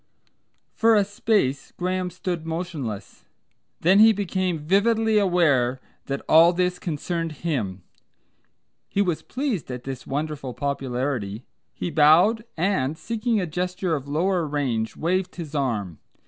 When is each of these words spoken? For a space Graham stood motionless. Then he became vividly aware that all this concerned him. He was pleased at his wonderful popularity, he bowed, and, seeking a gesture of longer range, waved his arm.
For 0.73 0.95
a 0.95 1.05
space 1.05 1.71
Graham 1.77 2.09
stood 2.09 2.43
motionless. 2.43 3.25
Then 3.81 3.99
he 3.99 4.13
became 4.13 4.57
vividly 4.57 5.19
aware 5.19 5.79
that 6.07 6.23
all 6.27 6.53
this 6.53 6.79
concerned 6.79 7.33
him. 7.43 7.83
He 8.89 9.03
was 9.03 9.21
pleased 9.21 9.69
at 9.69 9.85
his 9.85 10.07
wonderful 10.07 10.55
popularity, 10.55 11.45
he 11.71 11.91
bowed, 11.91 12.45
and, 12.57 12.97
seeking 12.97 13.39
a 13.39 13.45
gesture 13.45 13.93
of 13.95 14.07
longer 14.07 14.47
range, 14.47 14.95
waved 14.97 15.35
his 15.35 15.53
arm. 15.53 15.99